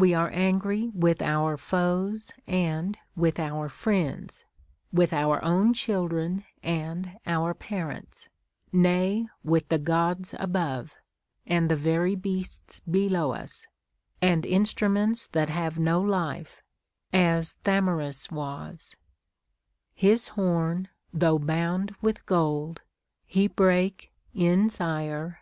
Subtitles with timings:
[0.00, 4.44] AVe are angry with our foes and with our friends;
[4.92, 8.28] with our own children and our parents;
[8.70, 10.94] nay, with the Gods above,
[11.48, 13.66] and the very beasts below us,
[14.22, 16.62] and instruments that have no life,
[17.12, 18.94] as Thamyras was,—
[19.96, 22.82] His horn, though bound with gold,
[23.34, 25.40] lie brake in's ire.